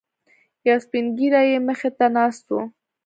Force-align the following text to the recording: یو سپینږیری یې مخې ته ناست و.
یو 0.67 0.77
سپینږیری 0.85 1.41
یې 1.51 1.57
مخې 1.67 1.89
ته 1.97 2.05
ناست 2.15 2.45
و. 2.51 2.57